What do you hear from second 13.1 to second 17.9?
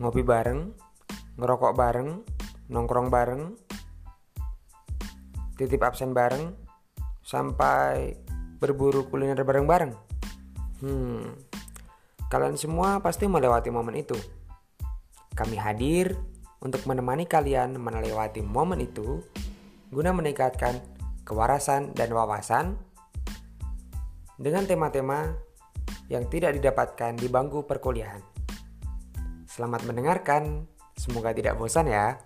melewati momen itu. Kami hadir untuk menemani kalian